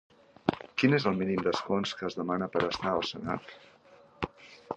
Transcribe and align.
Quin 0.81 0.95
és 0.97 1.03
el 1.11 1.19
mínim 1.19 1.43
d'escons 1.49 1.93
que 1.99 2.07
es 2.09 2.17
demana 2.21 2.49
per 2.57 2.65
a 2.65 2.71
estar 2.73 2.95
al 2.95 3.07
senat? 3.11 3.55